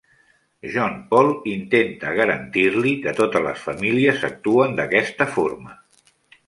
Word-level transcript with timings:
John 0.75 0.95
Paul 1.11 1.29
intenta 1.57 2.15
garantir-li 2.21 2.95
que 3.05 3.15
totes 3.21 3.47
les 3.49 3.63
famílies 3.69 4.27
actuen 4.33 4.77
d"aquesta 4.81 5.33
forma. 5.39 5.81